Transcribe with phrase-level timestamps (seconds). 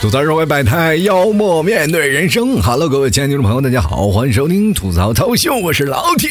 [0.00, 2.62] 吐槽社会百态，幽默面对人生。
[2.62, 6.30] Hello，各位亲爱的听众朋友，大家好，欢迎收听吐槽涛秀，我是老铁。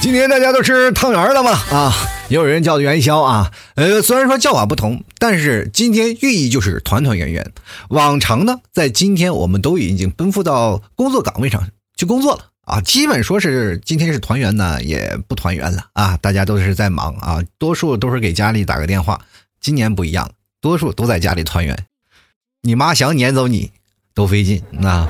[0.00, 1.50] 今天大家都吃汤圆了吗？
[1.72, 1.92] 啊，
[2.28, 3.50] 也有人叫元宵啊。
[3.74, 7.52] 呃，虽然说叫法不同，但是今天寓意就是团团圆圆。
[7.88, 19.20] 往常呢，在今天我们都已经奔赴到工作岗位上去工作了啊，基本说是今天是团圆呢，也不团圆了啊，大家都是在忙啊，多数都是给家里打个电话。
[19.60, 21.76] 今年不一样，多数都在家里团圆。
[22.62, 23.72] 你妈想撵走你
[24.14, 25.08] 都费劲，那。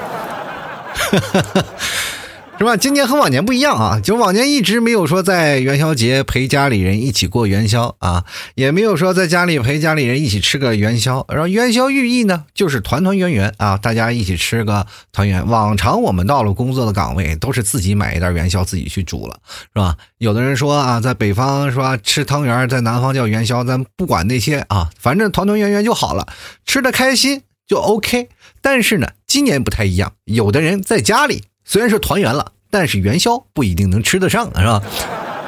[2.58, 2.74] 是吧？
[2.74, 8.24] 今年和往年不一样啊，就往年一直没有说在元宵节陪家里人一起过元宵啊，
[8.54, 11.26] 也没有说在家里陪家里人一起吃个元宵。
[11.28, 15.46] 然后元宵寓意呢，就是团团圆圆啊，大家一起吃个团圆。
[15.46, 19.38] 往常我们到了工作的岗位，都是自己买一袋元宵自己去煮了，
[19.74, 19.94] 是吧？
[20.16, 26.26] 有的人说啊，在北方是吧，吃汤圆，在南方叫元宵，咱不管那些啊，反正团团圆圆就好了，
[26.64, 28.30] 吃的开心就 OK。
[28.62, 31.44] 但是呢，今年不太一样，有的人在家里。
[31.68, 34.82] 虽然是团圆了，但是元宵不一定能吃得上，是吧？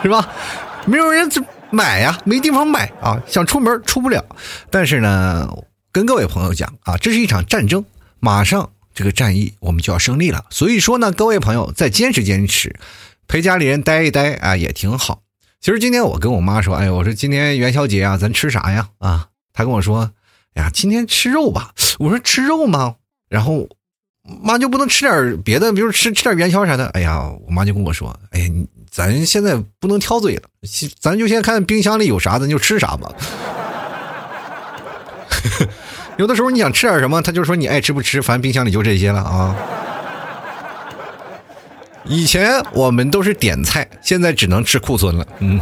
[0.03, 0.29] 是吧？
[0.85, 1.31] 没有人
[1.71, 4.25] 买呀，没地方买啊，想出门出不了。
[4.69, 5.49] 但是呢，
[5.93, 7.85] 跟各位朋友讲啊，这是一场战争，
[8.19, 10.45] 马上这个战役我们就要胜利了。
[10.51, 12.75] 所以说呢，各位朋友再坚持坚持，
[13.29, 15.23] 陪家里人待一待啊，也挺好。
[15.61, 18.89] 其实今天我跟我妈说，哎，我说今天元宵节啊，咱吃啥呀？
[18.99, 20.11] 啊，她跟我说，
[20.55, 21.73] 哎呀，今天吃肉吧。
[22.01, 22.97] 我说吃肉吗？
[23.29, 23.69] 然后。
[24.43, 26.87] 妈就不能吃点别的，比如吃吃点元宵啥的。
[26.89, 28.47] 哎呀，我妈就跟我说：“哎呀，
[28.91, 30.43] 咱现在不能挑嘴了，
[31.01, 33.11] 咱就先看冰箱里有啥，咱就吃啥吧。
[36.19, 39.57] ”有的时候你想吃点什么，他就说你爱吃不吃，反正冰箱里就这些了啊。
[42.05, 45.27] 以前我们都是点菜，现在只能吃库存了。
[45.39, 45.61] 嗯，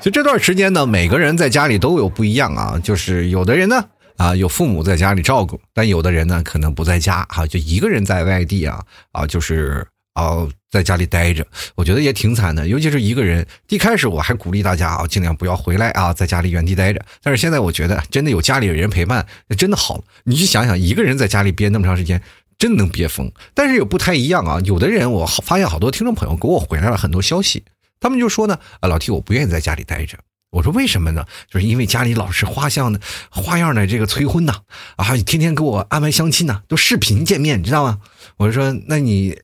[0.00, 3.84] 就这段时间呢，每个人在家里都有不一样啊，就是有的人呢。
[4.16, 8.82] 啊，有父母在家里照顾，但有的人呢可能不在家，哈，就一个人在外地啊，
[9.12, 13.46] 啊，就是啊，在家里待着，我觉得也挺惨的，尤其是一个人。
[13.68, 17.04] 一开始我还鼓励大家啊，尽量不要回来啊，在家里原地待着。
[17.22, 20.02] 但是现在我觉得，真的有家里的人陪伴，那真的好。
[20.24, 22.22] 你去想想，一个人在家里憋那么长时间，
[22.58, 23.30] 真能憋疯。
[23.52, 27.62] 但是也不太一样啊，有的人我发现好多听众朋友给我回来了很多消息，
[28.00, 30.16] 他们就说呢，啊，老 T，我不愿意在家里待着。
[30.50, 31.26] 我说为什么呢？
[31.50, 34.60] 就是因为家里老是花样的、花样的这个催婚呐，
[34.96, 37.98] 啊，天天给我安排相亲呐，都视频见面，你知道吗？
[38.36, 39.38] 我说那你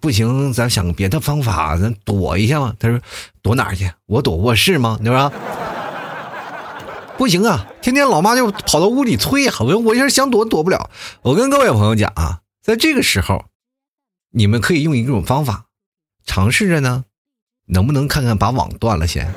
[0.00, 2.74] 不行，咱想个别的方法，咱躲一下嘛。
[2.78, 3.00] 他说
[3.42, 3.90] 躲哪儿去？
[4.06, 4.98] 我躲卧室吗？
[5.02, 5.30] 对吧？
[7.16, 10.90] 不行啊，天天老妈就跑到屋里催，我我就是想躲躲不了。
[11.22, 13.44] 我跟各位朋友讲啊，在这个时候，
[14.32, 15.66] 你们可以用一种方法，
[16.24, 17.04] 尝试着呢，
[17.66, 19.34] 能不能看看把网断了先。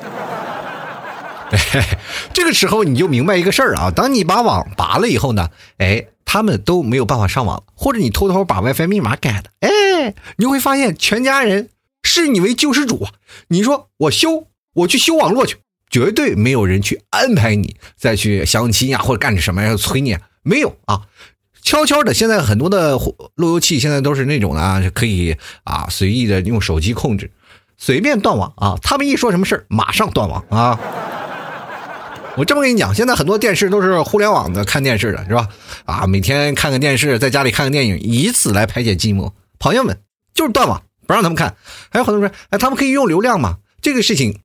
[2.34, 11.70] 这个时候你就明白一个事儿啊，当你把网拔了以后呢，哎，他们都没有办法上网，或者你偷偷把 WiFi 密码改了，哎，你会发现全家人
[12.04, 13.12] 视你为救世主啊！
[13.50, 15.58] 你说我修，我去修网络去，
[15.90, 21.02] 绝对没有人去安排你再去相亲呀，或者干什么呀，催你，没有啊，
[21.62, 22.14] 悄悄的。
[22.14, 22.98] 现在很多的
[23.36, 25.36] 路由器现在都是那种的啊，可以
[25.66, 27.30] 啊随意的用手机控制，
[27.78, 30.80] 随便断网啊，他们一说什么事儿，马上断网啊。
[32.38, 35.50] 我这么跟你讲，现在很多电视都是互联网的看电视的，是吧？
[35.86, 39.34] 啊，每天看个电视，在家里看个电影，以此来排解寂寞。
[39.60, 40.00] 朋友们，
[40.34, 41.56] 就是断网，不让他们看。
[41.90, 43.58] 还有很多人说，哎，他们可以用流量嘛？
[43.82, 44.40] 这个事情，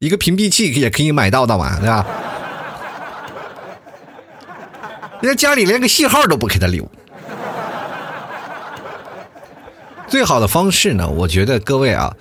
[0.00, 2.06] 一个屏蔽器也可以买到的嘛，对吧？
[5.22, 6.86] 人家家里连个信号都不给他留。
[10.06, 12.14] 最好的方式呢，我觉得各位啊。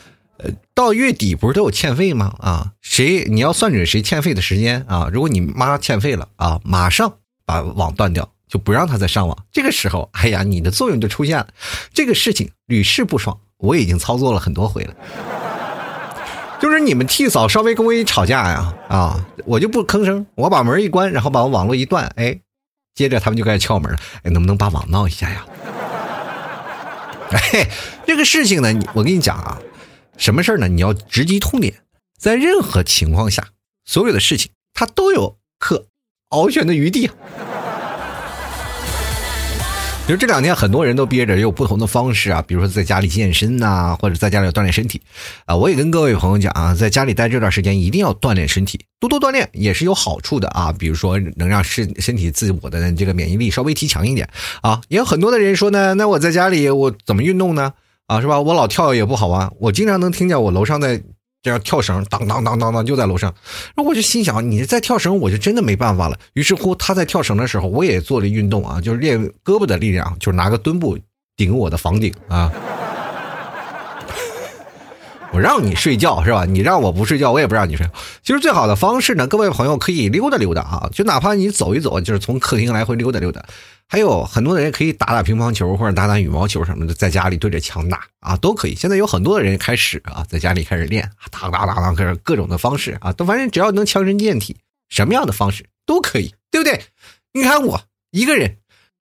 [0.76, 2.34] 到月底不是都有欠费吗？
[2.40, 5.08] 啊，谁你要算准谁欠费的时间啊？
[5.14, 7.14] 如果你妈欠费了啊，马上
[7.46, 9.38] 把网断掉，就不让他再上网。
[9.52, 11.48] 这个时候，哎呀，你的作用就出现了。
[11.94, 14.96] 这个事情屡试不爽，我已经操作了很多回了。
[16.60, 22.40] 就是你们替嫂稍微跟我一吵架呀，啊，我就不吭声，我把门一关，然后把我网络一断，哎，
[22.96, 24.00] 接着他们就开始敲门了。
[24.24, 25.46] 哎，能不能把网闹一下呀？
[27.30, 27.70] 哎，
[28.08, 29.60] 这个事情呢，我跟你讲啊。
[30.18, 30.68] 什么事儿呢？
[30.68, 31.74] 你要直击痛点，
[32.18, 33.50] 在任何情况下，
[33.86, 35.88] 所有的事情它都有可
[36.30, 37.10] 翱翔的余地。
[40.06, 45.02] 其实这两天很多人都憋着，也有不同的方式啊，比如说在家里健身呐，或者在家里锻炼身体
[45.46, 45.56] 啊。
[45.56, 50.74] 我也跟各位朋友讲啊，在家里待这段时间一定要锻炼身体，多多锻炼也是有好处的啊。
[50.74, 54.30] 比如说能让身身体自我的这个免疫力稍微提强一点
[54.62, 54.82] 啊。
[54.90, 57.74] 也有很多的人说呢，那我在家里我怎么运动呢？
[58.08, 58.40] 啊，是吧？
[58.40, 59.52] 我老跳也不好玩。
[59.60, 61.02] 我经常能听见我楼上在
[61.42, 63.34] 这样跳绳，当当当当当就在楼上。
[63.76, 66.18] 然后我就心想，你在跳绳，我就真的没办法了。
[66.34, 70.98] 于是乎，他在跳绳的时候，我也做了运动啊，就是练胳膊的力量，就是拿个墩布
[71.36, 72.52] 顶我的房顶啊。
[75.32, 76.46] 我让你睡觉是吧？
[76.46, 77.90] 你让我不睡觉，我也不让你睡。
[78.22, 83.44] 其实最好的方式呢，各位朋友可以溜达溜达啊，就哪怕你走一走，就是从客厅来回溜达溜达。
[83.88, 88.74] 还有很多的人可以打打乒乓球或者打打羽毛球什么的，在家里对着墙打啊，都可以。
[88.74, 94.58] 现在有很多的人开始啊，在家里开始练，打打打打，各种各种的方式啊，都反正只要能强身健体，
[94.90, 96.82] 什么样的方式都可以，对不对？
[97.34, 97.82] 你看我
[98.12, 98.58] 一个人，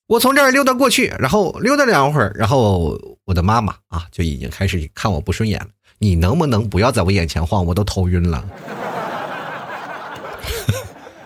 [0.06, 5.68] 我从这儿溜达过去，然后溜达两会儿，然后我的妈妈啊就已经开始看我不顺眼了。
[5.98, 7.64] 你能不能不要在我眼前晃？
[7.64, 8.44] 我都头晕了。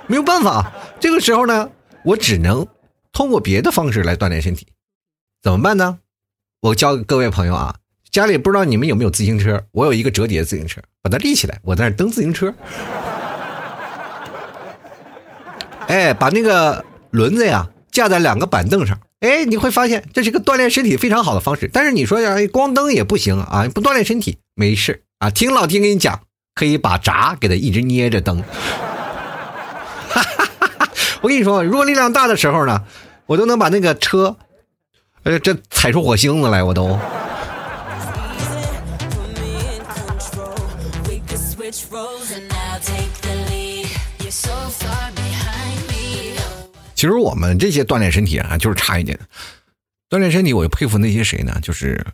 [0.06, 0.70] 没有办法，
[1.00, 1.68] 这个时候呢，
[2.04, 2.64] 我只能
[3.16, 4.66] 通过别的方式来锻炼身体。
[5.42, 6.00] 怎么办呢？
[6.60, 7.76] 我教各位朋友啊，
[8.10, 9.64] 家里不知道你们有没有自行车？
[9.72, 12.52] 我有一个折叠自行车，把它立起来，我在那蹬自行车。
[15.86, 19.00] 哎，把那个轮子呀架在两个板凳上。
[19.20, 21.70] 哎，你会发现这是个锻炼身体非常好的方式。
[21.72, 25.30] 但是你说呀，光蹬也不行啊，不锻炼身体没事啊。
[25.30, 26.20] 听老丁给你讲，
[26.54, 28.44] 可以把闸给它一直捏着蹬。
[31.22, 32.84] 我跟你说，如果力量大的时候呢，
[33.26, 34.36] 我都能把那个车，
[35.24, 36.98] 呃，这踩出火星子来，我都。
[46.94, 49.18] 其实我们这些锻炼身体啊，就是差一点。
[50.08, 51.58] 锻炼身体，我就佩服那些谁呢？
[51.60, 52.06] 就是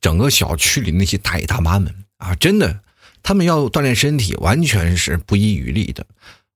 [0.00, 2.80] 整个小区里那些大爷大妈们啊，真的，
[3.22, 6.04] 他们要锻炼身体，完全是不遗余力的。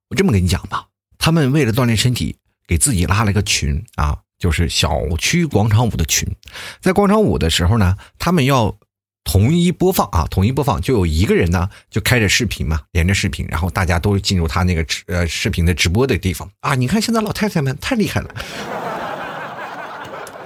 [0.09, 2.37] 我这么跟你讲吧，他们为了锻炼身体，
[2.71, 6.29] 给自己拉了个群啊，就是小区广场舞的群。
[6.81, 8.79] 在广场舞的时候呢，他们要。
[9.23, 16.75] 统一播放啊，统一播放，就有一个人呢，就开着视频嘛，连着视频，然后大家都进入他那个呃视频的直播的地方啊。
[16.75, 18.35] 你看现在老太太们太厉害了。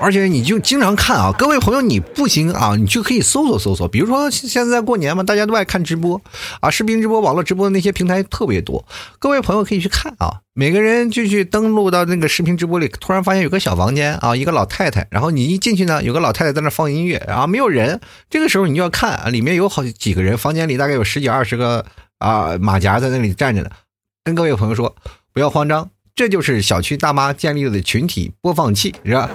[0.04, 3.88] 而且你就经常看啊，各位朋友，你不行啊，你就可以搜索搜索。
[3.88, 6.20] 比如说现在过年嘛，大家都爱看直播
[6.60, 8.84] 啊，视频直播、网络直播的那些平台特别多。
[9.18, 17.98] 各位朋友可以去看啊，每个人就去登录到那个视频直播里，突然发现有个小房间啊，一个老太太，然后你一进去呢，有个老太太在那放音乐，然后没有人，
[18.28, 21.82] 这个时候你就要看啊，里面有好几个人，房间里大概有十几二十个
[22.18, 23.70] 啊马甲在那里站着呢。
[24.22, 24.94] 跟各位朋友说，
[25.32, 29.30] 不要慌张，这就是小区大妈建立的群体播放器，是吧？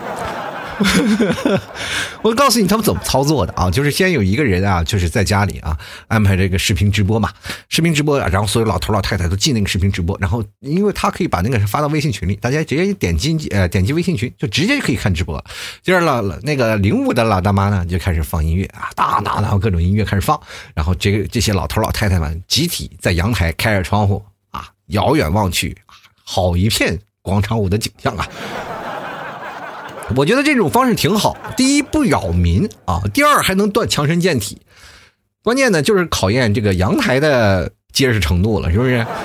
[2.22, 5.78] 我告诉你他们怎么操作的啊，就是先有一个人啊，就是在家里啊
[6.08, 7.32] 安排这个视频直播嘛，
[7.68, 15.44] 视频直播，然后所有老头老太太都进那个视频直播，然后因为他可以把那个发到微信群里，大家直接点击呃点击微信群就直接就可以看直播。
[15.84, 20.40] 接着老那个零五的老大妈呢就开始放音乐啊，哒哒哒各种音乐开始放，
[20.74, 25.78] 然后这个这些老头老太太们集体在阳台开着窗户啊，遥远望去，
[26.24, 28.28] 好一片广场舞的景象啊。
[30.16, 31.38] 我觉得这种方式挺好。
[31.56, 34.62] 第一不扰民啊，第二还能锻强身健体。
[35.44, 39.06] 关键呢就是考验这个阳台的结实程度了，是不是？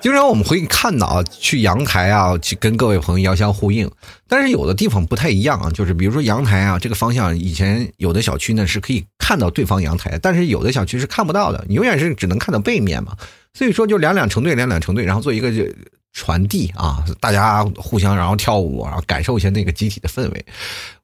[0.00, 3.90] 经常我们会看到啊，去阳台啊，去跟各位朋友遥相呼应。
[4.28, 13.16] 但是有的地方不太一样啊，就是比如说阳台啊，这个方向以前有的小区呢是可以看到对方阳台，但是有的小区是看不到的，永远是只能看到背面嘛。
[13.52, 15.64] 所以说就两两成对，两两成对，然后做一个就。
[16.12, 20.44] 传递啊，大家互相然后跳舞，然后感受一下那个集体的氛围。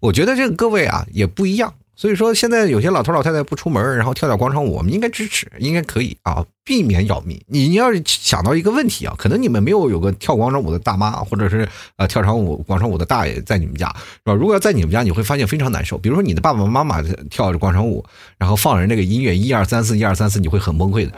[0.00, 7.40] 我觉得这个各位啊也不一样，所以说现在有些老头老太太不出门，然后跳跳广场舞，我们应该支持，应该可以啊，避免扰民。
[7.46, 14.34] 你要是想到一个问题啊，可能你们没有有个跳广场舞的大妈，或者是呃跳场舞广场舞的大爷在你们家，是吧？
[14.34, 15.96] 如果要在你们家，你会发现非常难受。
[15.96, 18.04] 比如说你的爸爸妈妈跳着广场舞，
[18.38, 21.12] 然后放着那个音乐一二三四一二三四，你会很崩溃的。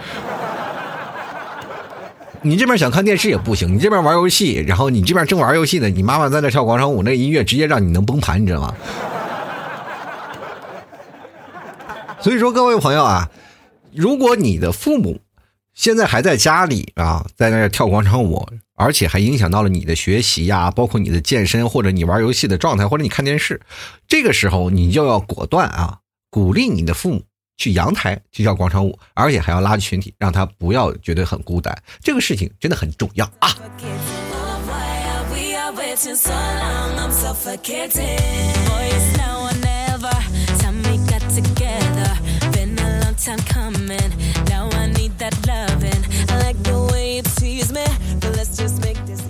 [2.42, 8.74] 你这边想看电视也不行，你这边玩游戏，然后你这边正玩游戏呢，你妈妈在那跳广场舞，那音乐直接让你能崩盘，你知道吗？
[12.22, 13.28] 所以说，各位朋友啊，
[13.92, 15.20] 如果你的父母
[15.74, 23.60] 现在还在家里啊，在那跳广场舞，而且还影响到了你的学习呀，包括你的健身或者你玩游戏的状态，或者你看电视，
[24.06, 25.98] 这个时候你就要果断啊，
[26.30, 27.22] 鼓励你的父母。
[27.58, 31.76] 去阳台去跳广场舞，而且还要拉群体，让他不要觉得很孤单。
[32.00, 33.54] 这个事情真的很重要啊！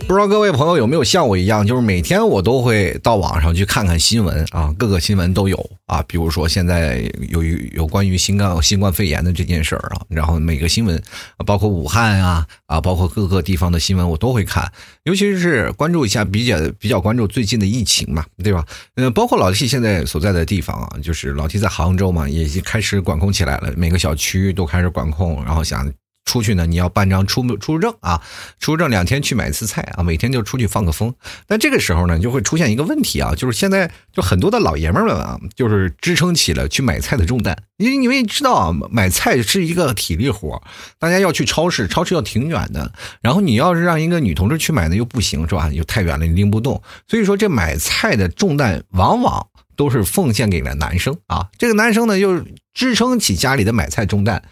[0.09, 6.03] 不知道各位朋友有没有像我一样，就是每天我都会到网上去看看新闻啊，各个新闻都有啊。
[6.09, 7.43] 比如说现在有
[7.75, 10.99] 有关于新冠新冠肺炎的这件事儿啊，然后每个新闻，
[11.45, 14.73] 包括武汉啊啊，包括各个地方的新闻我都会看，
[15.03, 18.65] 尤其是关注一下比较比较关注最近的疫情嘛，对吧？
[18.97, 25.87] 嗯，包括老 T 现在所在的地方啊，就是老 T 在杭州嘛，也已经开始管控起来了，每个小区都开始管控，然后想。
[26.29, 28.21] 出去呢，你要办张出出入证啊，
[28.61, 31.15] 出入证两天去买一次菜啊，每天就出去放个风。
[31.47, 37.57] 但这个时候呢，就会出现一个问题啊，就是现在就很多的老爷们儿们啊，就是支撑起了去买菜的重担。
[37.79, 40.63] 因为你们知道啊，买菜是一个体力活，
[40.99, 42.93] 大家要去超市，超市要挺远的。
[43.23, 45.71] 然后你要是让一个女同志去买呢，又不行是吧？
[45.73, 46.83] 又太远了，你拎不动。
[47.07, 51.49] 所以说，这买菜的重担往往都是奉献给了男生啊。
[51.57, 52.45] 这个男生呢，又
[52.75, 54.43] 支撑起家里的买菜重担。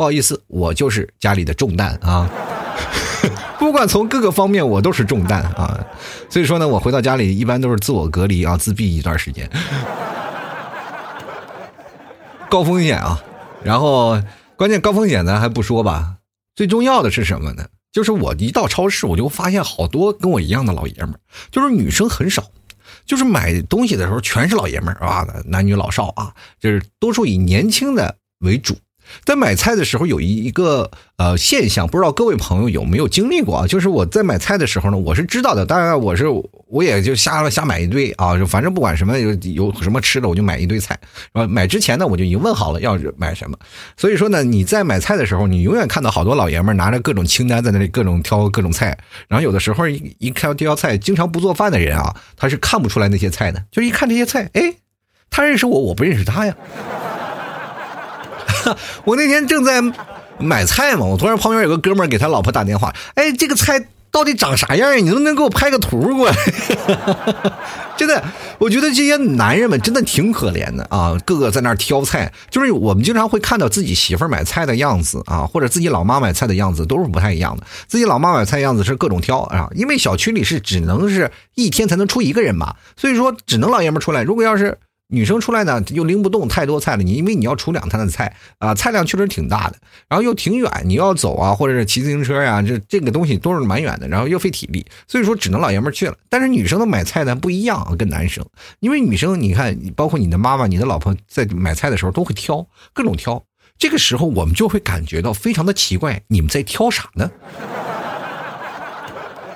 [0.00, 2.26] 不好意思，我就是家里的重担啊！
[3.60, 5.78] 不管从各个方面，我都是重担啊！
[6.30, 9.46] 所以说呢，我回到家里一般都是自我隔离啊，自闭一段时间，
[12.48, 13.22] 高风险啊！
[13.62, 14.18] 然后
[14.56, 16.14] 关键高风险咱还不说吧，
[16.56, 17.66] 最重要的是什么呢？
[17.92, 22.42] 就是我一到超市，我就发现好多跟我一样的老爷们儿，就是女生很少，
[23.04, 28.74] 就是买东西的时候全是老爷们儿啊，男女老少啊，就是多数以年轻的为主。
[29.24, 33.66] 在买菜的时候有一一个呃现象，不知道各位朋友有没有经历过啊？
[33.66, 36.26] 就是我在买菜的时候呢，我是知道的，当然我是
[36.68, 40.98] 我也就瞎了瞎买一堆啊，就反正不管什么有 有什么吃的，我就买一堆菜。
[41.32, 43.56] 然后买之前呢，我就已经问好了要买什么。
[43.96, 48.96] 所以说呢，你在买菜的时候，你永远看到好多老爷们拿着各种清单在那里各种挑各种菜。
[49.28, 54.74] 然后有的时候一一挑挑菜，经常不做饭的人啊，他是看不出来那些菜的，就一看这些菜，哎，
[55.30, 56.54] 他认识我，我不认识他呀。
[59.04, 59.82] 我那天正在
[60.38, 64.96] 买菜嘛，我突然旁边有个哥们儿给他老婆打电话，哎，这个菜到底长啥样呀？
[64.96, 66.36] 你能不能给我拍个图过来？
[67.96, 68.24] 真的，
[68.58, 77.64] 我觉得这些男人们真的挺可怜的啊，个个在那儿挑菜，就是我们经常会看到自己媳妇儿买菜的样子啊，或者自己老妈买菜的样子都是不太一样的。
[77.86, 84.22] 自己老妈买菜样子是各种挑啊，因为小区里是只能是一天才能出一个人嘛，所以说只能老爷们出来。
[84.22, 84.78] 如果要是
[85.10, 87.02] 女生出来呢，又拎不动太多菜了。
[87.02, 89.76] 你因为你要出两摊的菜啊，菜量确实挺大的，
[90.08, 96.16] 然后又挺远，你要走啊，或者是骑自行车呀，这这个东西都是蛮远的，然后又费体力，所以说只能老爷们去了。
[96.28, 98.44] 但是女生的买菜呢不一样啊，跟男生，
[98.78, 103.44] 因为女生你看，包括你的妈妈、你的老婆在买菜的时候都会挑各种挑，
[103.78, 107.30] 这个时候我们就会感觉到非常的奇怪，你们在挑啥呢？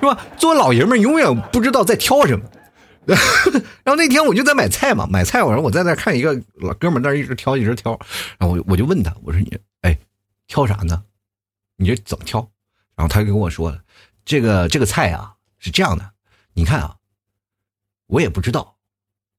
[0.00, 0.18] 是吧？
[0.36, 2.44] 作为老爷们永远不知道在挑什么。
[3.84, 7.98] 然后那天我就在买菜嘛，买菜我说我在那看一个老哥们那一直挑一直挑，
[8.38, 9.98] 然后我我就问他，我说你哎
[10.46, 11.02] 挑啥呢？
[11.76, 12.40] 你这怎么挑？
[12.96, 13.78] 然后他就跟我说了，
[14.24, 16.10] 这个这个菜啊是这样的，
[16.54, 16.96] 你看啊，
[18.06, 18.76] 我也不知道，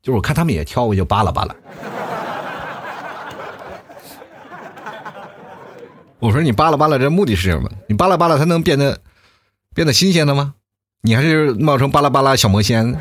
[0.01, 1.55] 就是我看他们也挑，我就扒拉扒拉。
[6.19, 7.69] 我说你扒拉扒拉这目的是什么？
[7.87, 9.01] 你扒拉扒拉它能变得
[9.73, 10.53] 变得新鲜的吗？
[11.01, 12.99] 你还是冒充巴拉巴拉小魔仙？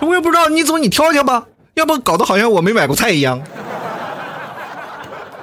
[0.00, 3.42] 我也不知道，你走，你挑挑吧，要不搞得好像我没买过菜一样。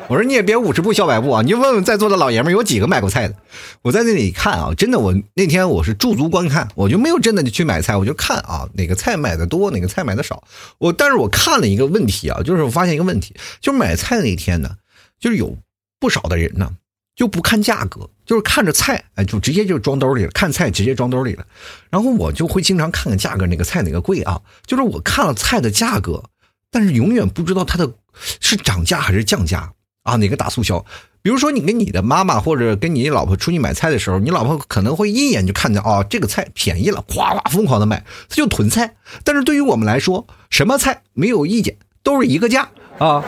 [0.07, 3.35] 我说你也别五十步笑百步啊，你就问问在座的老爷们有几个买过菜的。
[3.81, 10.43] 我在那里看啊，真的，我那天我是驻足观看，我就没有真的去买菜，我就看啊哪个菜买的多，哪个菜买的少。
[10.77, 14.71] 我但是我看了一个问题啊，就是我发现一个问题，就是买菜那天呢，
[15.19, 15.57] 就是有
[15.99, 16.69] 不少的人呢。
[17.15, 20.31] 就不看价格，就是看着菜，哎，就直接就装兜里了。
[20.31, 21.45] 看菜直接装兜里了，
[21.89, 24.41] 然后我就会经常看看价格，哪个菜哪个贵啊？
[24.65, 26.23] 就是我看了菜的价格，
[26.71, 27.91] 但是永远不知道它的
[28.39, 29.71] 是涨价还是降价
[30.03, 30.15] 啊？
[30.15, 30.85] 哪个大促销？
[31.21, 38.95] 比如说你跟你的妈妈或者跟你老婆出去买菜的时候，你老婆可能会一眼就看见哦，这个菜便宜了，哗哗疯狂的买，他就囤菜。
[39.23, 43.23] 但是对于我们来说，什么菜没有意见，都是一个价啊。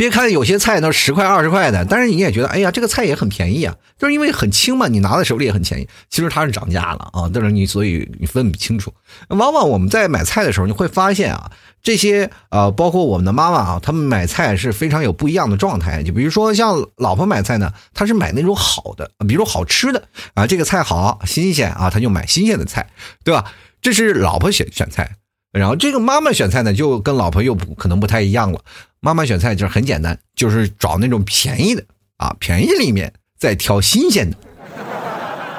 [0.00, 5.86] 别看有些菜都十块二十块的，但是你也觉得，哎呀，这个菜也很便宜啊，就是因为很轻嘛，你拿在手里也很便宜。
[6.08, 8.90] 其实它是涨价了啊，但是你所以你分不清楚。
[9.28, 11.52] 往往我们在买菜的时候，你会发现啊，
[11.82, 16.02] 这些呃，包括我们的妈妈啊，他们买菜是非常有不一样的状态。
[16.02, 20.02] 就比如说像老婆买菜呢，她是买那种好的，比如好吃的
[20.32, 22.88] 啊，这个菜好新鲜啊，她就买新鲜的菜，
[23.22, 23.52] 对吧？
[23.82, 25.16] 这是老婆选选菜，
[25.52, 28.60] 然后这个妈妈选菜呢，就跟老婆又不可能不太一样了。
[29.00, 31.82] 妈妈选菜就是很简单，就是找那种便宜的
[32.18, 34.36] 啊，便宜里面再挑新鲜的。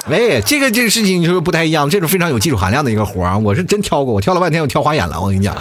[0.07, 3.37] 喂，这个这个事情就是不太一样，这是非常有技术含量的一个活啊！
[3.37, 5.21] 我是真挑过，我挑了半天，我挑花眼了。
[5.21, 5.55] 我跟你讲，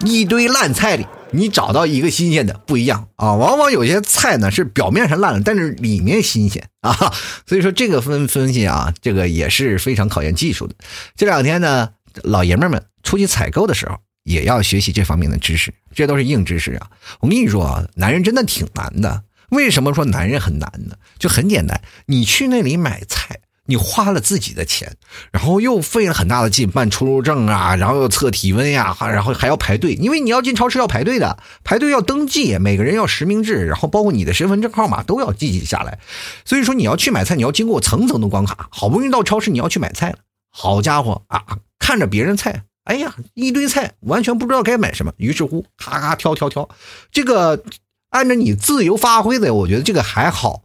[0.00, 3.34] 一堆烂菜里你找到一个新鲜的不一样啊。
[3.34, 7.12] 往往有些菜呢是表面上烂了，但是里面新鲜啊。
[7.46, 10.74] 所以说这个分分析啊，这个也是非常考验技术的。
[11.16, 11.90] 这两天呢，
[12.22, 16.90] 老爷们们出去采购的时候也要学习这方面的知识，这都是硬知识啊。
[17.20, 19.24] 我跟你说啊，男人真的挺难的。
[19.50, 20.96] 为什么说男人很难呢？
[21.18, 23.40] 就很简单，你去那里买菜。
[23.66, 24.96] 你花了自己的钱，
[25.32, 35.98] 然后又费了很大的劲办出入证啊，然后又测体温呀，然后还要排队，因为你要进超市要排队的，排队要登记，每个人要实名制，然后包括你的身份证号码都要记下来。
[36.44, 38.68] 所以说你要去买菜，你要经过层层的关卡。
[38.70, 40.18] 好不容易到超市，你要去买菜了，
[40.50, 41.42] 好家伙啊，
[41.78, 46.68] 看着别人菜，哎呀，一堆菜，完全不知道该买什么，于是乎咔咔挑挑挑，
[47.10, 47.64] 这个
[48.10, 50.63] 按照你自由发挥的，我觉得这个还好。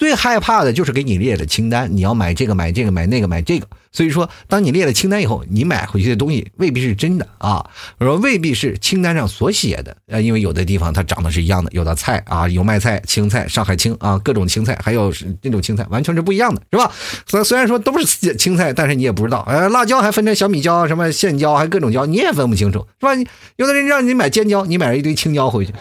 [0.00, 3.66] 最害怕的就是给你列了清单，你要买这个买这个买那个买这个。
[3.92, 16.90] 所以说，当你列了清单以后，你买回去的东西未必是真的啊，说未必是清单上所写的啊，因为有的地方它长得是一样的，有的菜啊，油麦菜、青菜、上海青啊，各种青菜，还有这种青菜完全是不一样的，是吧？
[17.26, 23.12] 虽虽然说都是青菜，但是你也不知道，呃，辣椒还分成小米椒、什么线椒，还各种椒，你也分不清楚，是吧？
[23.56, 25.74] 有的人让你买尖椒，你买了一堆青椒回去，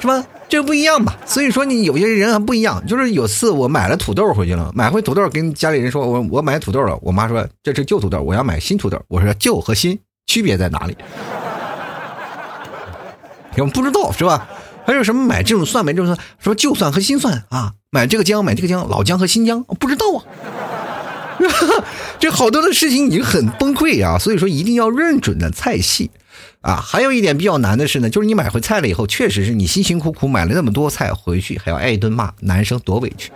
[0.00, 0.24] 是吧？
[0.48, 1.16] 这不一样吧？
[1.26, 2.84] 所以说你有些人还不一样。
[2.86, 6.96] 就是有次我买了土豆回去了，买回土豆跟家里人说，我我买土豆了。
[7.02, 9.00] 我妈说这是旧土豆，我要买新土豆。
[9.08, 10.96] 我说旧和新区别在哪里？
[13.56, 14.48] 我不知道是吧？
[14.86, 17.72] 还有什么买这种蒜买这种蒜，说旧蒜和新蒜啊？
[17.90, 20.22] 买这个姜买这个姜，老姜和新姜不知道啊？
[22.20, 24.18] 这好多的事情已经很崩溃啊！
[24.18, 26.10] 所以说一定要认准的菜系。
[26.64, 33.30] 啊，还有一点比较难的是呢，就是你买回菜了以后，确实是你辛辛苦苦买了那么多菜回去，还要挨一顿骂，男生多委屈。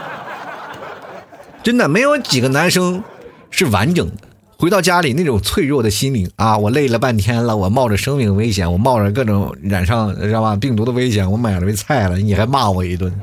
[1.62, 3.04] 真的没有几个男生
[3.50, 4.22] 是完整的，
[4.56, 13.14] 回到家里那种脆弱的心灵啊，我累了半天了，我冒着生命危险，我冒着各种染上知道吧病毒的危险，我买了杯菜了，你还骂我一顿，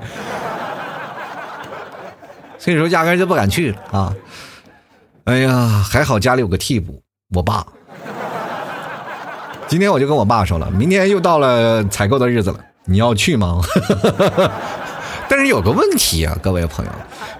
[2.59, 4.13] 所以说压根就不敢去啊。
[5.23, 7.01] 哎呀，还好家里有个替补，
[7.33, 7.65] 我爸。
[9.67, 13.61] 今天我就跟我爸说了，明天又到了采购的日子了，你要去吗？
[15.29, 16.91] 但是有个问题啊，各位朋友，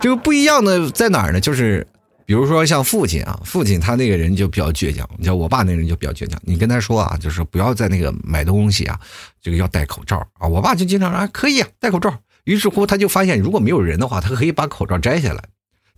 [0.01, 1.39] 这个不一样的在哪儿呢？
[1.39, 1.87] 就是
[2.25, 6.37] 比如说像父亲啊，父亲他那个人就比较倔强，你像我爸那人就比较倔强。
[6.43, 8.99] 你跟他说啊，就是不要在那个买东西啊，
[9.41, 10.45] 这个要戴口罩啊。
[10.45, 12.13] 我爸就经常说可以啊，戴口罩。
[12.43, 15.41] 于是乎他就发现，如果没有人的话，他可以把口罩摘下来。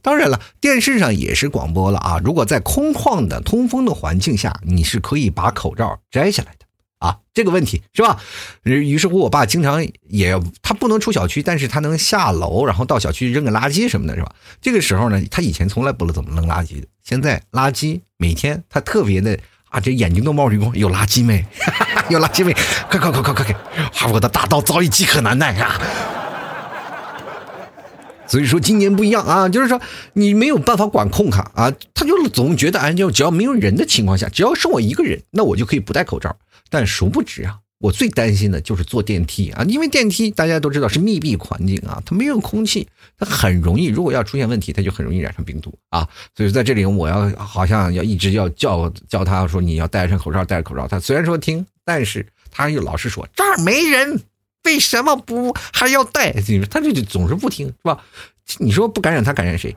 [0.02, 2.20] 当然了，电视上也是广播了啊。
[2.24, 6.66] 如果在空旷的通风的环境下，你是可以把口罩摘下来的
[7.00, 7.18] 啊。
[7.34, 8.20] 这个问题是吧？
[8.64, 14.34] 于是乎，我爸经常也他不能出小区，但是他能下楼，然后到小区扔个垃圾什么的，是吧？
[14.62, 16.88] 这个时候呢，他以前从来不怎么扔垃圾的。
[17.04, 19.38] 现在垃圾每天他特别的
[19.70, 21.46] 啊，这眼睛都冒绿光，有垃圾没？
[22.10, 22.54] 有垃圾没？
[22.90, 23.54] 快快快快快快！
[24.00, 25.80] 啊，我的大刀早已饥渴难耐啊！
[28.30, 29.82] 所以说今年不一样啊，就是说
[30.14, 36.38] 你没有办法管控他啊，他就总觉得哎，就只要没有人的情况下，只要剩我一个人，那我就可以不戴口罩。
[36.70, 42.88] 但殊不知啊，我最担心的就是坐电梯啊，因为电梯大家都知道是密闭环境啊，它没有空气，
[43.18, 46.08] 它很容易，如果要出现问题，它就很容易染上病毒啊。
[46.38, 50.88] 所以在这里，我要好像要一直要叫叫他说你要戴上口罩，戴口罩。
[50.88, 54.22] 他虽然说听，但是他又老是说这儿没人。
[54.66, 56.32] 为什么不还要戴？
[56.70, 58.04] 他这就总是不听，是吧？
[58.58, 59.76] 你说不感染他感染谁？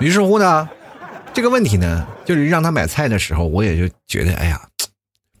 [0.00, 0.68] 于是乎呢，
[1.32, 4.60] 这个问题呢，就是让他买菜的时候，我也就觉得，哎呀，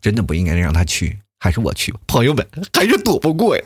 [0.00, 1.98] 真的不应该让他去，还是我去吧。
[2.06, 3.62] 朋友们，还是躲不过呀。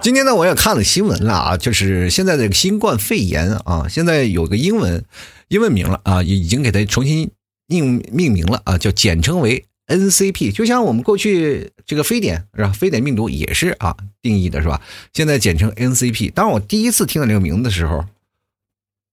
[0.00, 5.02] 今天呢，我也看了新闻了啊，就是现在这个新冠肺炎啊，现在有个英文
[5.48, 7.30] 英文名了啊，已经给它重新
[7.66, 9.64] 命命名了啊，叫简称为。
[9.86, 12.72] NCP 就像我们过去这个非典是吧？
[12.72, 14.80] 非典病毒也是啊定义的是吧？
[15.12, 16.32] 现在简称 NCP。
[16.32, 18.04] 当我第一次听到这个名字的时候，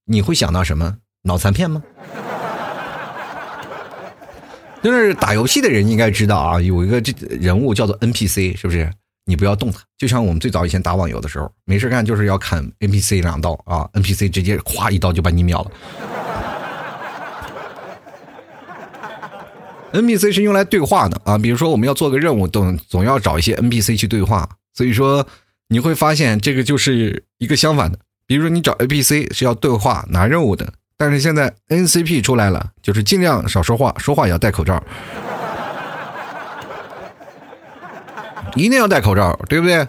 [0.05, 0.97] 你会想到什么？
[1.23, 1.83] 脑残片吗？
[4.81, 8.91] 就是打游戏的人应该知道啊，有一个这人物叫做 NPC，是不是？
[9.25, 15.71] 你不要动他，就像我们最早以前打网游的时候，没事干就是要砍 NPC 两刀啊，NPC 直接咵一刀就把你秒了。
[19.93, 25.25] NPC 是用来对话的啊，比如说我们要做个任务，总总要找一些 NPC 去对话，所以说
[25.67, 27.99] 你会发现这个就是一个相反的。
[28.25, 34.81] 比如说你找 NPC 是要对话拿任务的，但是现在 NCP 出来了，就是尽量少说话，说话也要戴口罩，
[38.55, 39.85] 一定要戴口罩，对不对？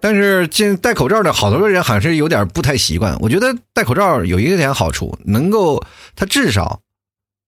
[0.00, 3.16] 但是进戴口罩的好多人还是有点不太习惯。
[3.20, 5.82] 我觉得戴口罩有一点好处，能够
[6.14, 6.80] 它至少。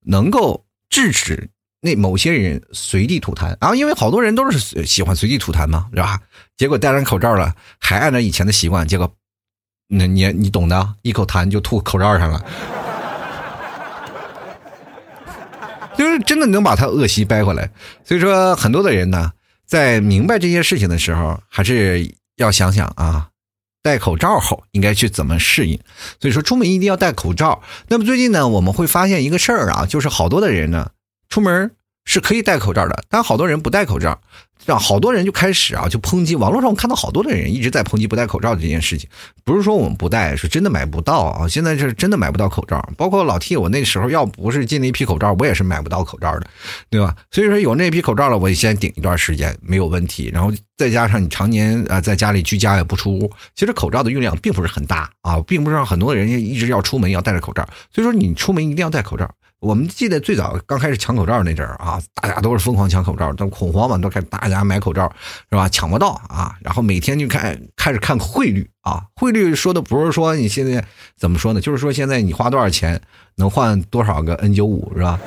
[0.06, 1.48] 能够制止
[1.84, 6.18] 那某些人随地吐痰啊，因为好多人都是喜欢随地吐痰嘛，是吧？
[6.56, 9.14] 结果戴上口罩了，还按照以前的习惯，结果
[9.88, 12.42] 那你你懂的，一口痰就吐口罩上了，
[15.98, 17.70] 就是真的能把他恶习掰回来。
[18.02, 19.30] 所以说，很多的人呢，
[19.66, 23.28] 在明白这些事情的时候，还是要想想啊。
[23.82, 25.78] 戴口罩后应该去怎么适应？
[26.18, 27.62] 所以说出门一定要戴口罩。
[27.88, 30.88] 那么最近呢，我们会发现一个事儿啊，就是好多的人呢
[31.34, 31.68] 出门
[32.04, 34.20] 是可以戴口罩的，但好多人不戴口罩。
[34.66, 39.10] 让好多人就开始啊，就抨击网络上我看到好多的人一直在抨击不戴口罩的这件事情，
[39.44, 41.46] 不是说我们不戴，是真的买不到啊！
[41.46, 46.46] 现在是真的买不到口罩，包括老 T，我那时候要不是进了一批口罩，我也是买不到口罩的，
[46.88, 47.14] 对吧？
[47.32, 50.30] 所以说有那批口罩了，我先顶一段时间没有问题。
[50.32, 57.68] 然后再加上你常年啊在家里居家也不出屋，其实口罩的用量并不是很大啊，并不是让很多人一直要出门要戴着口罩。
[57.92, 59.30] 所以说你出门一定要戴口罩。
[59.60, 65.10] 我们记得最早刚开始抢口罩那阵儿啊，大家都是疯狂抢口罩，都恐慌嘛，都开始大家买口罩，
[65.50, 65.68] 是吧？
[65.68, 70.84] 抢不到啊，然后每天就开开始看汇率啊，汇率说的不是说你现在
[71.16, 73.00] 怎么说呢，就是说现在你花多少钱
[73.36, 75.18] 能换多少个 N 九五，是吧？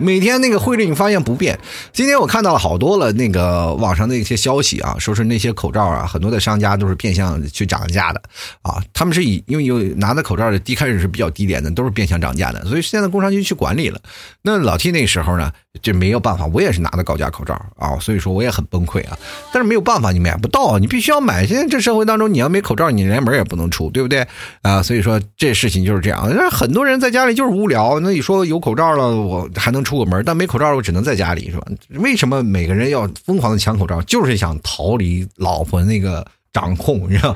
[0.00, 1.58] 每天那个汇率你发现不变。
[1.92, 8.22] 今天我看到了好多了，那个网上的一些消息啊，说是那些口罩啊，很多的商家都是变相去涨价的
[8.62, 8.82] 啊。
[8.94, 14.00] 他们是以因为有拿的口罩的低开始是比较低廉的，都是变相涨价的，所以现在工商局去管理了。
[14.42, 19.18] 那老 T 那时候呢，这没有办法，我也是拿的高价口罩啊，所以说我也很崩溃啊。
[19.52, 21.44] 但是没有办法，你买不到，你必须要买。
[21.44, 24.24] 现在这社会当中，你要没口罩，你连门也不能出，对不对
[24.62, 24.82] 啊？
[24.82, 26.30] 所以说这事情就是这样。
[26.36, 29.80] 那很多人在家里就是无聊，那你说有口罩了，我还能。
[29.80, 31.66] 出个门，但没口罩，我只能在家里，是吧？
[32.00, 33.98] 为什么每个人要疯狂的抢口罩？
[34.02, 37.34] 就是想逃离老婆那个掌控，你知道？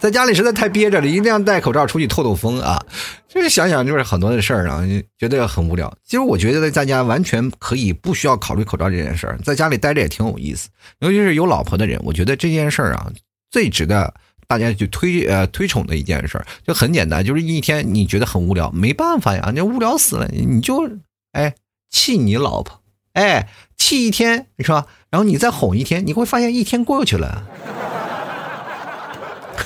[0.00, 2.82] 在家里实在太憋着了，一定要戴口罩出去透透风啊！
[3.28, 4.82] 就是想想，就是很多的事儿啊，
[5.18, 5.94] 觉得很无聊。
[6.04, 10.70] 其实我觉得在家完全可以不需要考虑口罩这件事儿，在家里待着也挺有意思。
[11.00, 13.12] 尤其是有老婆的人，我觉得这件事儿啊，
[13.50, 14.12] 最值得。
[14.48, 20.90] 大家去推呃推崇的一件事儿，就很简单，就是一天你觉得很无聊，没办法呀，你无聊死了，你就
[21.30, 21.54] 哎
[21.88, 22.82] 气你老婆，
[23.12, 24.86] 哎气一天是吧？
[25.08, 27.46] 然后你再哄一天，你会发现一天过去了。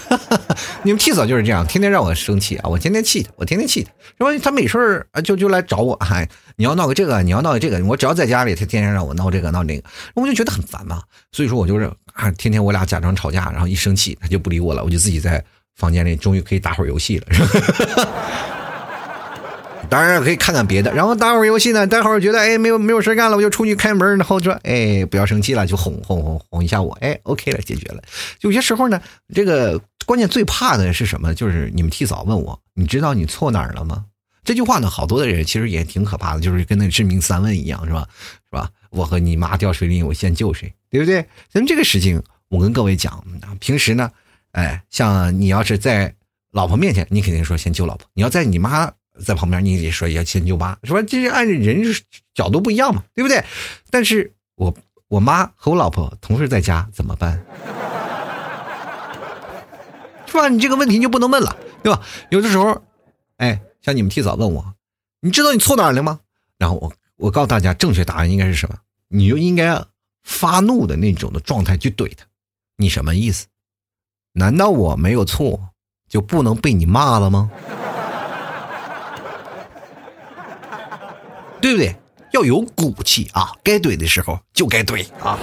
[0.09, 2.69] 哈 哈你们替嫂就是这样，天天让我生气啊！
[2.69, 3.83] 我天天气他，我天天气
[4.19, 4.45] 他，是吧？
[4.45, 11.03] 他没事儿啊，就就来找我，哎，你要闹个这个，你要闹个这个，我只要在家里，他天天让我闹这个闹那个，我就觉得很烦嘛。
[11.33, 15.43] 所以说我就是啊，天天我俩假装吵架，然后一生气他就不理我了，我就自己在
[15.77, 17.27] 房间里终于可以打会儿游戏了。
[19.95, 21.87] 当然可以看看别的，然后打会儿游戏呢。
[21.87, 28.03] 待会儿觉得哎没有没有事干了，我就出去开门，然后说哎不要生气了，就哄哄哄哄一下我，哎 OK 了，解决了。
[28.41, 29.01] 有些时候呢，
[29.33, 31.33] 这个关键最怕的是什么？
[31.33, 34.07] 就是你们替嫂问我，你知道你错哪儿了吗？
[34.43, 38.05] 这句话呢，好多的人其实也挺可怕的，就是跟那致命三问一样，是吧？
[38.51, 38.69] 是吧？
[38.91, 40.75] 我和你妈掉水里，我先救谁？
[40.91, 41.23] 对不对？
[41.53, 43.25] 咱们这个事情，我跟各位讲，
[43.61, 44.11] 平时呢，
[44.51, 46.13] 哎，像你要是在
[46.51, 48.91] 老婆面前，你肯定说先救老婆；你要在你妈。
[49.23, 51.03] 在旁边，你得说要先救妈，是吧？
[51.03, 51.83] 这是按人
[52.35, 53.45] 角度不一样嘛，对不对？
[53.91, 54.75] 但是我
[55.09, 57.35] 我妈和我老婆同时在家怎么办？
[60.27, 60.49] 是吧？
[60.49, 62.01] 你这个问题就不能问了，对吧？
[62.31, 62.83] 有的时候，
[63.37, 64.75] 哎，像你们替嫂问我，
[65.21, 66.21] 你知道你错哪了吗？
[66.59, 68.77] 然后我我告诉大家，正确答案应该是什么？
[69.09, 69.81] 你就应该
[70.25, 72.25] 发怒的那种的状态去怼他。
[72.77, 73.47] 你什么意思？
[74.33, 75.69] 难道我没有错
[76.09, 77.49] 就不能被你骂了吗？
[81.65, 81.97] 对不对？
[82.35, 83.51] 要有骨气啊！
[83.63, 85.39] 该怼的时候就该怼啊！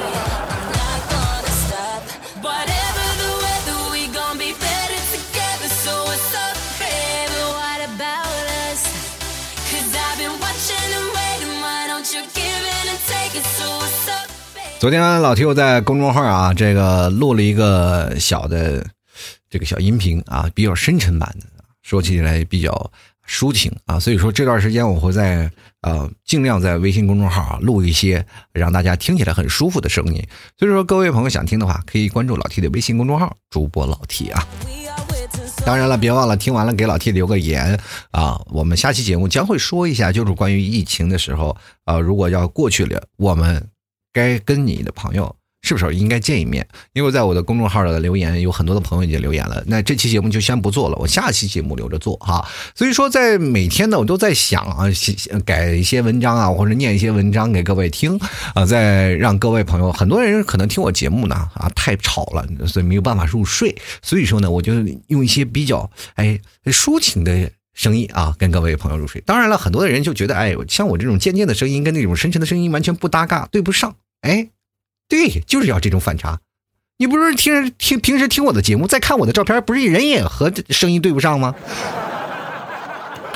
[14.80, 18.86] 昨天老提我在公众号啊，这个录了一个小的
[19.50, 21.48] 这个小音频啊，比较深沉版的，
[21.82, 22.92] 说起来比较
[23.28, 25.50] 抒情啊，所以说这段时间我会在。
[25.82, 30.24] 呃，尽量在微信公众号啊录一些让大家听起来很舒服的声音。
[30.58, 34.48] 所以说，各位朋友想听的话，可以关注老 T 的微信公众号，主播老 T 啊。
[35.66, 37.80] 当然了，别忘了听完了给老 T 留个言
[38.12, 38.40] 啊。
[38.48, 43.70] 我们下期节目将会说一下，就是关于疫情的时候啊，如果要过去了，我们
[44.14, 45.36] 该跟你的朋友。
[45.62, 46.68] 是不是应该见一面？
[46.94, 49.64] 因为在我的公众号的留言有很多的朋友已经留言了。
[49.68, 52.48] 那这期节目就先不做了，我下期节目留着做哈。
[52.76, 54.86] 所以说，在每天呢，我都在想啊，
[55.46, 58.20] 改一些文章啊，或者念一些文章给各位听
[58.56, 63.76] 啊，再让各位朋友，很多人可能听我节目呢啊太吵了，所以没有办法入睡。
[64.02, 64.74] 所以说呢，我就
[65.08, 69.22] 用一些比较哎抒情的声音啊，跟各位朋友入睡。
[69.22, 73.96] 当然了，很多的人就觉得，哎，像我这种尖尖的声音跟那种深沉的声音完全不搭嘎，对不上。
[74.22, 74.50] 哎，
[75.12, 76.40] 对，就是要这种反差。
[76.98, 81.54] 你不是听听平时听我的节目，再看我的照片，不是人也和声音对不上吗？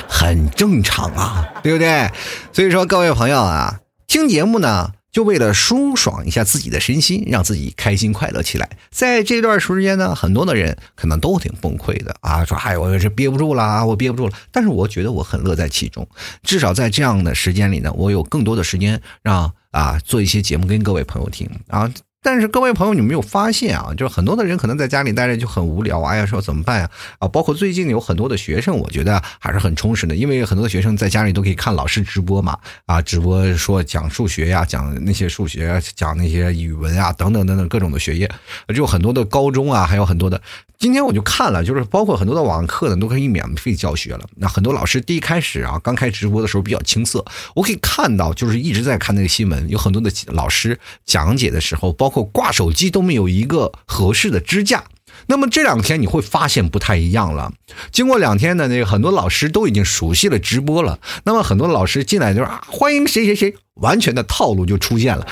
[0.08, 2.10] 很正常啊，对不对？
[2.54, 4.92] 所以说，各位朋友啊，听节目呢。
[5.12, 8.68] 就为了舒爽一下自己的身心，让自己开心快乐起来。
[8.90, 16.06] 在这段时间呢，很多的人可能都挺崩溃的啊，说：“哎，我是憋不住了，我憋不住了。”但是我觉得我很乐在其中，
[16.42, 21.92] 至少在这样的时间里呢，我有更多的时间让啊做一些节目跟各位朋友听啊。
[22.26, 23.94] 但是各位朋友，你没有发现啊？
[23.96, 26.90] 就是很多的人可能在家里待着就很无聊，哎呀，说怎么办呀？
[27.20, 38.28] 啊，包括最近有很多的学生，我觉得还是很充实的，因为很多的学生在家里都可以看老师直播嘛，啊，直播说讲数学呀，讲那些数学，讲那些语文啊，等等等等各种的学业，
[38.74, 40.42] 就很多的高中啊，还有很多的。
[40.78, 44.26] 今天我就看了，就是包括很多的网课呢，都可以免费教学了。
[44.36, 54.84] 那很多老师第一开始啊，刚开直播的时候比较青涩，我可以看到，就是一直在看那个新闻，有很多的老师讲解的时候，包括挂手机都没有一个合适的支架。
[55.28, 57.52] 那么这两天你会发现不太一样了。
[57.90, 60.98] 经过两天的那个，很多老师都已经熟悉了直播了。
[61.24, 65.26] 那么很多老师进来就是啊，欢迎谁谁谁，完全的套路就出现了。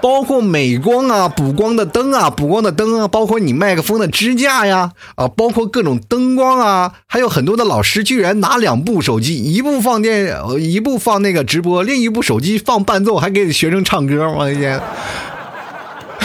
[0.00, 14.80] 包括美光啊，补光的灯啊，补光的灯啊，包括你麦克风的支架呀，啊，包括各种灯光啊，还有很多的老师居然拿两部手机，一部放电，一部放那个直播，另一部手机放伴奏，还给学生唱歌，我的天！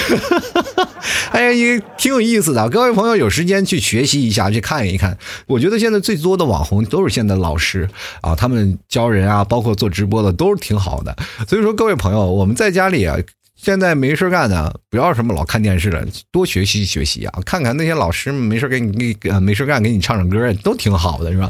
[1.32, 2.70] 哎呀，也挺有意思的。
[2.70, 5.18] 各位朋友有时间去学习一下，去看一看。
[5.48, 7.90] 我觉得现在最多的网红都是现在老师
[8.22, 11.16] 啊，他们教人啊，包括做直播的都是挺好的。
[11.48, 13.18] 所以说，各位朋友，我们在家里啊。
[13.62, 17.40] 现在没事干呢，不要什么老看电视了，多学习学习啊！
[17.46, 21.48] 看看那些老师没事给你给没事干给你唱唱歌，都挺好的，是吧？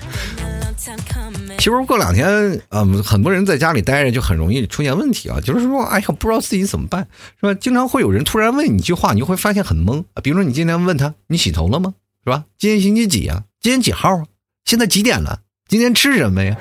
[1.58, 2.28] 其实过两天，
[2.68, 7.08] 嗯，很多人在家里待着就很容易出现问题啊，就是说，哎呀，不知道自己怎么办，
[7.40, 7.54] 是吧？
[7.54, 10.04] 经常会有人突然问你一句话，你就会发现很懵。
[10.22, 11.94] 比如说，你今天问他，你洗头了吗？
[12.26, 12.44] 是吧？
[12.60, 13.46] 今天星期几呀？
[13.62, 14.26] 今天几号啊？
[14.66, 15.40] 现在几点了？
[15.70, 16.58] 今天吃什么呀？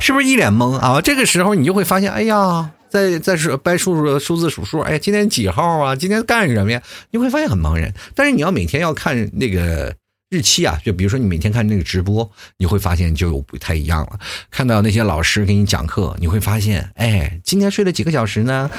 [0.00, 1.00] 是不是一脸懵啊？
[1.00, 2.72] 这个时候你就会发现，哎呀。
[2.88, 5.96] 在在是掰数数数字数数，哎，今天几号啊？
[5.96, 6.80] 今天干什么呀？
[7.10, 7.92] 你会发现很茫然。
[8.14, 9.94] 但是你要每天要看那个
[10.30, 14.18] 日期啊，就比如说你每天看那个直播，你会发现就不太一样了。
[14.50, 18.70] 看到那些老师给你讲课，你会发现，哎，今天睡了几个小时呢？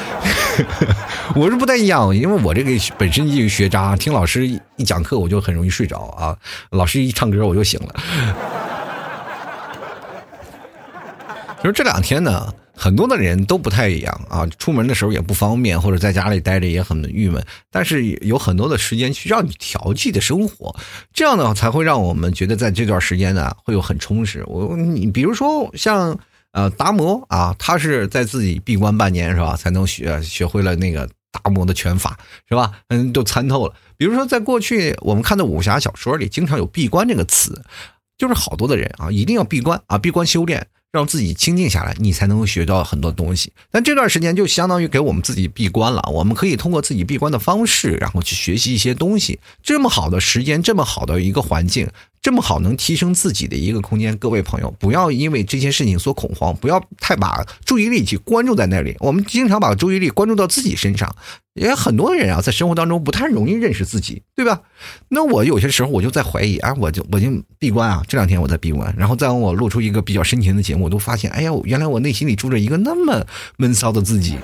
[1.35, 6.35] 我是不太一样，因为我这个本身就是学渣，听老师一讲课我就很容易睡着啊。
[6.71, 7.95] 老师一唱歌我就醒了。
[11.63, 12.53] 就是这两天呢。
[12.77, 17.43] 很多的人都不太一样啊，出门的时候也不方便，或者在家里待着也很郁闷。
[17.71, 20.75] 但是有很多的时间去让你调剂的生活，
[21.11, 24.43] 这样呢才会让我们觉得在这段时间呢会有很充实。
[24.45, 26.17] 我你比如说像
[26.51, 32.15] 呃达摩啊，他是在自己闭关半年是吧，才能学学会了那个达摩的拳法
[32.47, 32.71] 是吧？
[32.89, 33.73] 嗯，都参透了。
[33.97, 37.59] 比如说在过去我们看的武侠小说里，经常有闭关这个词，
[38.19, 40.67] 就是好多的人啊一定要闭关啊，闭关修炼。
[40.91, 43.51] 让自己清静下来，你才能够学到很多东西。
[43.69, 46.01] 但这段时间就相当于给我们自己闭关了。
[46.11, 49.39] 我们可以通过自己闭关的方式，然后去学习一些东西。
[49.61, 51.89] 这么好的时间，这么好的一个环境。
[52.27, 58.93] 这么好能提升自己的一个空间，各位朋友不要因为这些事情所恐慌，不要太把注意力去关注在那里。
[58.99, 61.15] 我们经常把注意力关注到自己身上，
[61.53, 64.61] 也很多人啊，在生活当中不太容易认识自己，对吧？
[65.07, 74.35] 那我有些时候我就在怀疑啊，我就我就闭关啊，这两天我在闭关，然后再我录出一个比较深情的节目，我都发现，哎呀，原来我内心里住着一个那么闷骚的自己。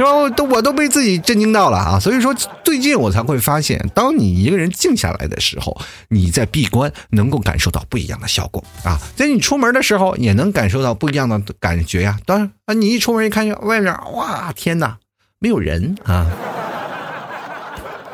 [0.00, 2.00] 然后都我都被自己震惊到了啊！
[2.00, 2.34] 所以说
[2.64, 8.98] 最近我才会发现，当你一个人静下来的时候，你在闭关能够感受到不一样的效果啊！
[9.14, 12.18] 在你出门的时候也能感受到不一样的感觉呀。
[12.24, 14.96] 当然啊，你一出门一看外面，哇，天哪，
[15.38, 16.26] 没有人啊，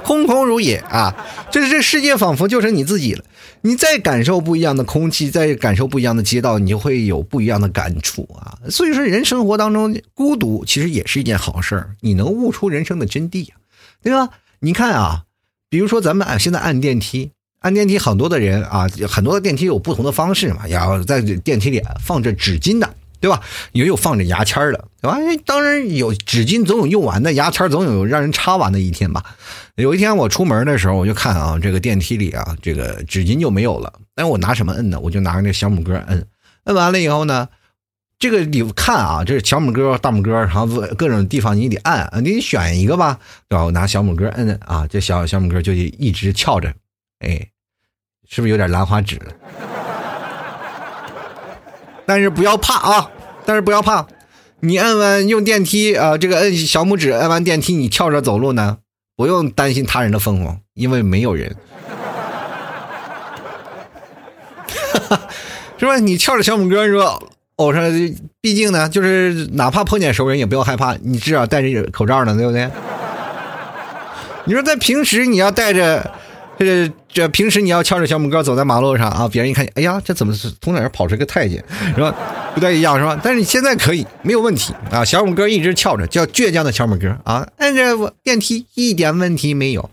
[0.07, 1.27] 空空如也啊！
[1.51, 3.25] 就是这世界仿佛就剩你自己了。
[3.63, 8.57] 你再感受不一样的空气，再感受不一样的街道，你就会有不一样的感触啊！
[8.71, 13.49] 所以说，人生活当中孤独其实也是一件好事儿，你能悟出人生的真谛，
[14.01, 14.29] 对吧？
[14.61, 15.25] 你看啊，
[15.69, 22.95] 比如说咱们按现在按电梯，按电梯很多的人啊，很多的电梯有不同的方式嘛，要在电梯里放着纸巾的。
[23.19, 23.41] 对吧？
[23.73, 25.17] 也有放着牙签的，对吧？
[25.47, 29.25] 当然有纸巾总有用完的，牙签总有让人插完的一天吧。
[29.77, 33.93] 有一天我出门的时候，我就看啊，这个电梯里啊，这个纸巾就没有了。
[34.15, 34.99] 哎，我拿什么摁呢？
[34.99, 36.27] 我就拿那小拇哥摁。
[36.65, 37.47] 摁完了以后呢，
[38.19, 43.65] 这个你看啊，这是小拇哥、大拇哥，然后各种地方你得按，你得选一个吧，对吧？
[43.65, 46.73] 我拿小拇哥摁啊，这小小拇哥就一直翘着，
[47.19, 47.49] 哎，
[48.27, 49.33] 是不是有点兰花指了？
[52.07, 53.11] 但是不要怕啊！
[53.45, 54.07] 但是不要怕，
[54.61, 58.79] 你按完用电梯啊，这个摁小拇指按完电梯，你翘着走路呢，
[59.17, 61.57] 不用担心他人的疯狂，因为没有人，
[65.79, 65.99] 是吧？
[65.99, 67.21] 你翘着小拇哥说，
[67.57, 67.83] 偶上，
[68.41, 72.71] 毕竟呢，就是哪怕碰见熟人也不要害怕，你至少戴着口罩呢，对不对？
[74.45, 76.09] 你说在平时你要戴着。
[76.59, 81.63] 这这平时你要翘着小拇哥走在马路上啊，别人一看，哎呀，这怎么是从哪儿跑出个太监，
[81.95, 82.15] 是吧？
[82.57, 83.21] 不太一样是吧？
[83.23, 89.91] 但是你现在可以没有问题啊，小拇哥一直翘着，叫倔强的小拇哥啊，按着电梯一点问题没有。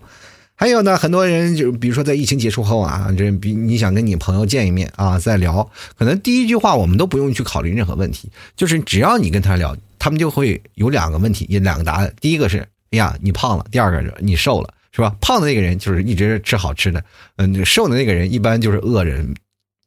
[0.56, 12.10] 还有呢，很多人就比如说在疫情结束后啊，这比你想跟你朋友见一面啊，再聊，可能第一句话我们都不用去考虑任何问题，就是只要你跟他聊，他们就会有两个问题，也两个答案。
[12.22, 12.60] 第一个是，
[12.92, 14.74] 哎呀，你胖了；第二个是，你瘦了。
[14.96, 15.12] 是吧？
[15.20, 17.04] 胖的那个人就是一直吃好吃的，
[17.38, 19.34] 嗯，瘦的那个人一般就是饿人，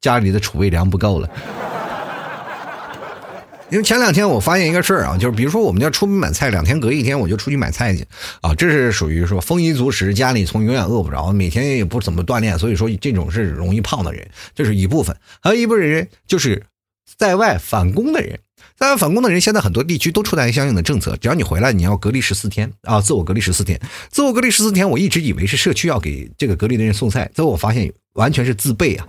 [0.00, 1.30] 家里的储备粮不够了。
[3.68, 8.06] 因为前两天我发现一个事儿啊，就是比如说我们要出门买菜，两天隔一天我就出去买菜去
[8.40, 15.16] 啊，这是属于说丰衣足食，家里从永远饿不着，每天也不怎么锻炼，所以说这种是容易胖的人，这是一部分。
[15.40, 16.62] 还有一部分人就是
[17.18, 18.38] 在外返工的人。
[18.78, 23.80] 在外返工的人，现在很多地区都出台相应的政策，只要你回来，你要隔离十四天啊，自我隔离十四天。
[24.10, 29.06] 自我隔离十四天，我一直以为是社区要给这个隔离的人送菜，最后我发现完全是自备啊。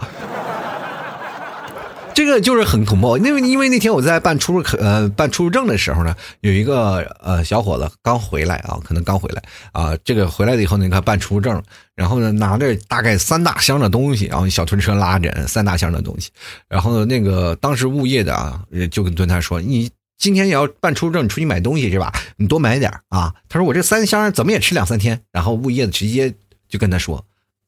[2.17, 11.62] 这个就是很恐怖，因为因为那天我在办出入呃办出入证的时候呢，有一个呃小伙子刚回来啊，可能刚回来啊，这个回来了以后，你看办出入证，
[11.93, 16.32] 然后呢拿着大概三大箱的东西，然后小推车拉着三大箱的东西，
[16.67, 22.12] 然后那个当时物业的啊就跟蹲他说：“你今天也要办出入证，你出去买东西是吧？
[22.38, 26.34] 你多买点啊。”他说：“我这三箱怎么也吃两三天。”然后物业的直接
[26.67, 27.23] 就跟他说：“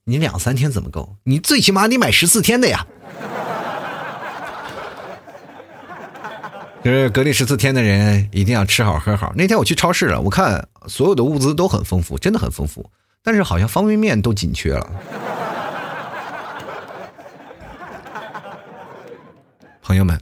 [0.05, 1.17] 你两三天怎么够？
[1.25, 2.87] 你最起码得买十四天的呀。”
[6.83, 9.33] 就是隔离十四天的人一定要吃好喝好。
[9.35, 12.89] 那天我去超市了，我看所有的物资都很丰富，真的很丰富，
[13.21, 14.89] 但是好像方便面都紧缺了。
[19.81, 20.17] 朋友们，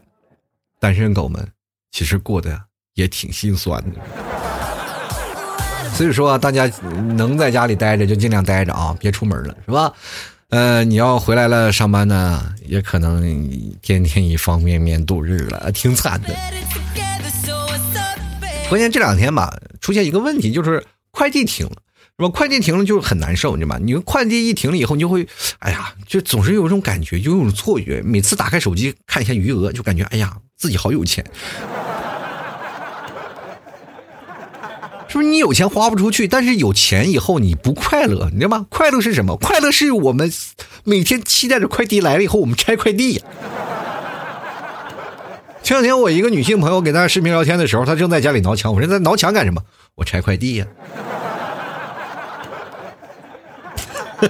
[0.80, 1.48] 单身狗们
[1.92, 2.60] 其实过得
[2.96, 4.00] 也挺心酸的。
[5.94, 6.66] 所以说啊，大家
[7.16, 9.94] 能在家里待着就尽量待着啊，别出门了，是吧？
[10.50, 13.22] 呃，你要回来了上班呢，也可能
[13.82, 16.34] 天天以方便面度日了， 挺惨的。
[18.70, 20.82] 关键这两天吧，出现一个问题，就是
[21.12, 21.76] 快递停了，
[22.18, 22.30] 是吧？
[22.30, 23.82] 快递停了就很难受，你知道吗？
[23.84, 25.28] 你快递一停了以后，你就会，
[25.60, 28.02] 哎呀，就总是有一种感觉，就有种错觉。
[28.02, 31.26] 每次打开手机看一下余额，就感觉，哎呀，自己好有钱。
[35.10, 36.28] 是不是你有钱花不出去？
[36.28, 38.66] 但是有钱以后你不快乐，你知道吗？
[38.70, 39.38] 快乐是什么？
[39.38, 40.30] 快乐是我们
[40.84, 43.24] 每天期待着快递来了以后，我们拆快递。
[45.64, 48.74] 前两天我一个女性朋友给大家视频聊天的时候，她正在家里挠墙。
[48.74, 49.62] 我说在挠墙干什么？
[49.96, 50.66] 我拆快递呀。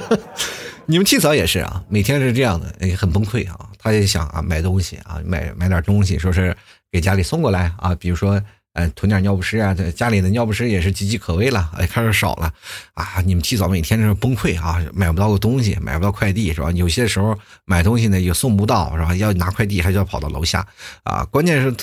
[0.85, 3.57] 你们气嫂也是啊，每天是这样的，哎，很崩溃啊。
[3.79, 6.55] 她也想啊，买东西啊，买买点东西，说是
[6.91, 8.39] 给家里送过来啊，比如说。
[8.77, 9.73] 哎，囤点尿不湿啊！
[9.73, 12.53] 这家里的尿不湿也是岌岌可危了，哎，开始少了
[12.93, 13.19] 啊！
[13.25, 16.69] 你们提早每天是崩溃啊，买不到个东西，买不到快递是吧？
[16.73, 17.35] 有些时候
[17.65, 19.15] 买东西呢也送不到是吧？
[19.15, 20.63] 要拿快递还是要跑到楼下
[21.01, 21.25] 啊？
[21.25, 21.73] 关键是，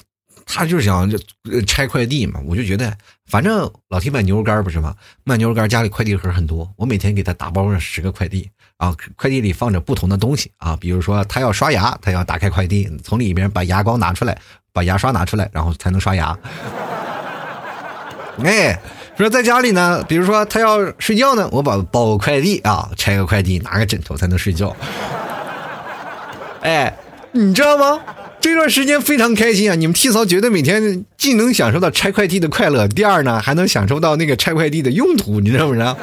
[0.47, 1.19] 他就是想就
[1.67, 2.41] 拆快递嘛。
[2.47, 4.95] 我就觉得，反正老提买牛肉干不是吗？
[5.25, 8.49] 卖牛肉干家里快递盒很多，我每天给他打包上十个快递
[8.79, 14.37] 啊，快递里放着不同的东西啊，比如说他要刷牙，他要打开快递，从里边把牙膏拿出来。
[14.75, 16.37] 把牙刷拿出来，然后才能刷牙。
[18.43, 18.77] 哎，
[19.17, 24.75] 说在家里呢，比如说他要睡觉呢，我把包个快递啊，拆个快递，拿个枕头才能睡觉。
[26.63, 26.93] 哎，
[27.31, 28.01] 你知道吗？
[28.41, 29.77] 这段时间非常开心啊！
[29.77, 35.97] 你们 T 嫂觉得每天既能享受到拆快递的快乐，第二呢，还能享受到那个拆快递的用途，你知道不知道？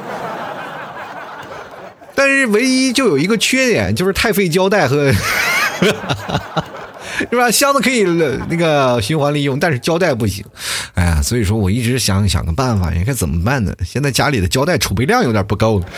[2.24, 5.12] 但是唯一就有一个缺点，就是太费胶带和。
[7.32, 7.50] 是吧？
[7.50, 10.46] 箱子可以那个循环利用，但是胶带不行。
[10.94, 13.74] 哎呀，所以说我一直想想个办法，应该怎么办呢？
[13.84, 15.82] 现在家里的胶带储备量有点不够。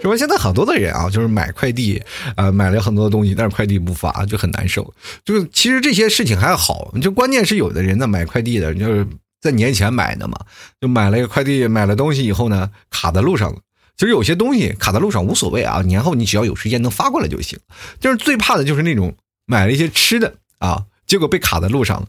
[0.00, 0.16] 是吧？
[0.16, 2.02] 现在很多的人啊，就是买快递
[2.36, 4.94] 啊，买了很多东西，但是快递不发，就很难受。
[5.26, 9.06] 就是其实这些事情还好，就关键是有的人呢买快递的，就是
[9.44, 10.38] 在年前买的嘛，
[10.80, 13.58] 就买了一个快递，买了东西以后呢，卡在路上了。
[13.94, 17.58] 其实有些东西卡在路上无所谓啊，年后你只要有时间能发过来就行。
[18.00, 19.14] 就是最怕的就是那种
[19.44, 22.06] 买了一些吃的啊，结果被卡在路上了，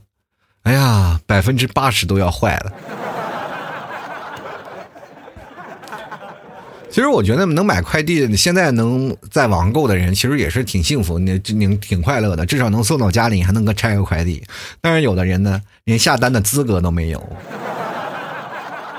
[0.63, 2.71] 哎呀，百分之八十都要坏了。
[6.95, 14.41] 其实我觉得能买快递，现在能在网购的人，其实也是挺幸福，你挺挺快乐的，至少能送到家里，还能够拆个快递。
[14.79, 17.21] 但是有的人呢，连下单的资格都没有，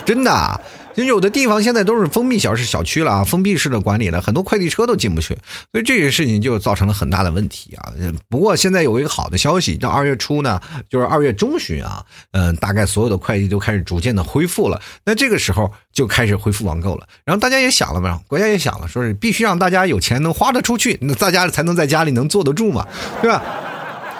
[0.04, 0.60] 真的。
[0.96, 5.36] 就有的地方现在都是封闭小市小区了啊，封闭式的管理了，很多快递车都进不去，
[5.70, 7.92] 所以这个事情就造成了很大的问题啊。
[8.28, 14.80] 不过现在有一个好的消息，到二月初呢，就是二月中旬啊，嗯，大概所有的快递都开始逐渐的恢复了。
[15.04, 22.86] 那这个时候就开始恢复网购了，然后大家也想了嘛，国家也想了，说是必须让大家有钱能花得出去，那大家才能在家里能坐得住嘛，
[23.20, 23.42] 对吧？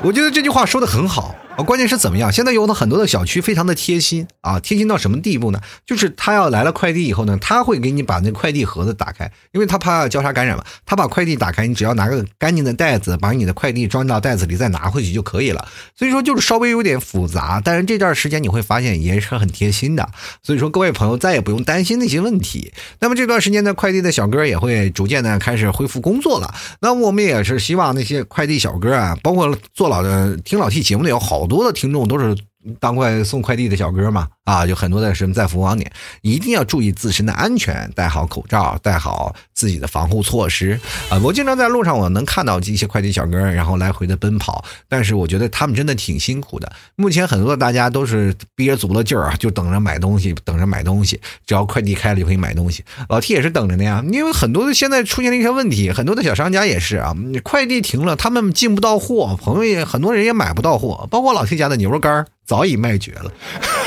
[0.02, 1.34] 我觉得这句话说的很好。
[1.56, 2.30] 啊，关键是怎么样？
[2.30, 5.60] 现在有的很多的小区非常的贴心啊，贴心到什么地步呢？
[5.86, 10.62] 就是他要来了快递以后呢，他会给你把那快递盒子打开，因为他怕交叉感染嘛。
[10.84, 15.66] 他把快递打开，你只要拿个干净的袋子，把你的快递装到袋子里，再拿回去就可以了。
[15.96, 20.06] 所以说就是稍微有点复杂，但是这段时间你会发现也是很贴心的。
[20.42, 22.70] 所以说各位朋友再也不用担心那些问题。
[23.00, 26.54] 那么这段时间呢，快递的小哥也会逐渐的开始恢复工作了。
[26.82, 32.36] 那我们也是希望那些快递小哥啊，包括做老的听老 T 节目的有好多的听众都是。
[32.80, 35.90] 当快送快递的小哥嘛，啊，就很多的什么在服务网点，
[36.22, 41.18] 一定要注意自身的安全，戴好口罩，戴好自己的防护措施啊。
[41.22, 46.70] 我经常在路上，我能看到一些快递小哥，然后来回的奔跑，但是我觉得他们真的挺辛苦的。
[46.96, 52.84] 目前很多大家都是憋足了劲儿啊，就等着买东西，等着买东西，只要快递开了就可以买东西。
[53.08, 63.30] 老 T 也是等着的呀，因为很多的现在出现了一些问题，很多的小商家也是啊，快递停了，他们进不到货，朋友也很多人也买不到货，包括老 T 家的牛肉干儿早已卖绝了，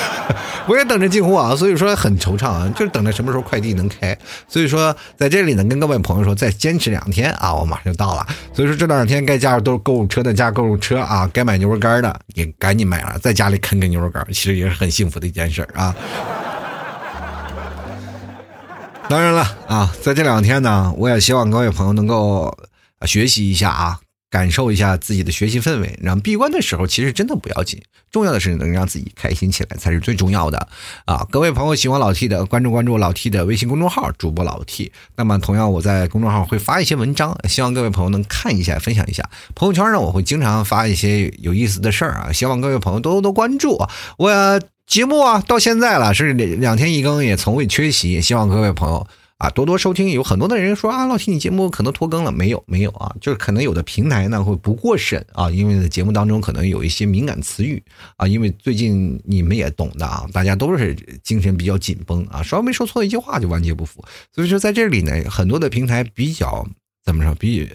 [0.67, 4.15] 我也等着进货啊，所以说很惆怅啊，就是等着什么时候快递能开。
[4.47, 8.27] 所以说在这里呢，跟各位朋友说，再坚持两天啊，我马上就到了。
[8.53, 15.95] 所以说这两天该加入都是购物车的加购物车啊，该买牛肉干的也赶紧买了，在家里啃个牛肉干，其实也是很幸福的一件事啊。
[19.07, 22.55] 当然了啊，在这两天呢，我也希望各位朋友能够
[23.05, 23.99] 学习一下啊。
[24.29, 30.67] 感受一下自己的学习氛围，然后闭关的时候其实真的不要紧，重要的是能让自己开心起来才是最重要的
[31.05, 31.25] 啊！
[31.31, 34.91] 各位朋友喜欢老 T 的，关注关注老 T 的微信公众号，主播老 T。
[35.15, 39.27] 那么同样我在公众号会发一些文章，希望各位朋友能看一下，分享一下。
[39.55, 43.81] 朋友圈呢我会经常发一些有意思的事儿啊，希望各位朋友多多关注。
[44.17, 49.07] 我节目啊到现在了是两两天一更，也从未缺席，也希望各位朋友。
[49.39, 57.81] 啊，多多收听，有很多的人说啊，老听你节目可能拖更了，没有，没有啊，就是可能有的平台呢会不过审啊，因为节目当中可能有一些敏感词语
[58.17, 64.03] 啊，因为最近你们也懂的啊，大家都是精神比较紧绷啊，稍微说错一句话就万劫不复，
[64.35, 66.67] 所以说在这里呢，很多的平台比较
[67.09, 67.67] 怎么说，比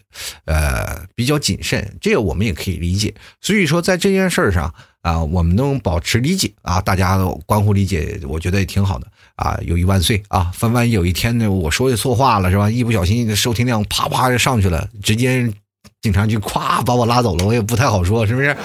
[0.44, 4.72] 呃比较谨慎，这个我们也可以理解，所以说在这件事上
[5.02, 9.08] 啊，我们能保持理解啊，大家都关乎理解，我觉得也挺好的。
[9.34, 10.52] 啊，友谊万岁啊！
[10.60, 12.70] 万万一有一天呢，我说的错话了是吧？
[12.70, 15.52] 一不小心收听量啪啪就上去了，直接
[16.00, 18.56] 警察局咵把我拉走了，我也不太好说，是不是？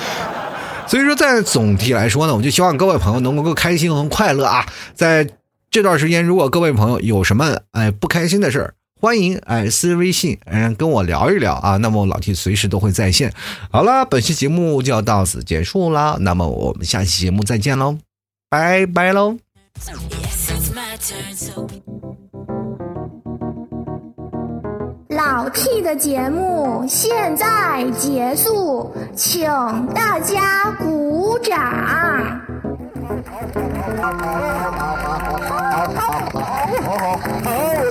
[0.86, 4.68] 所以说，在总体来说呢，我就希望各位朋友能够开心和快乐啊！
[4.94, 5.28] 在
[5.72, 13.34] 这段时间，如果各位朋友有什么哎不开心的事儿，欢迎哎私微信嗯跟我聊一聊啊，那么老 T 随时都会在线。
[13.72, 17.98] 好了，本期节目就要到此结束啦，那么我们下期节目再见喽，
[18.50, 19.38] 拜拜喽。
[25.08, 29.46] 老 T 的节目现在结束，请
[29.94, 32.59] 大家鼓掌。
[33.80, 33.88] 好，
[36.86, 37.20] 好，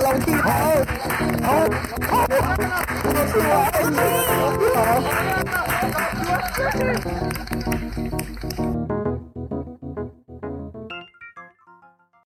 [0.03, 0.47] 老 T 好，
[1.41, 1.49] 好，
[2.09, 2.13] 好，